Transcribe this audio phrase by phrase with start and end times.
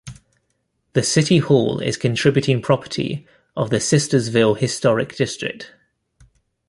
[0.93, 5.73] The City Hall is contributing property of the Sistersville Historic District.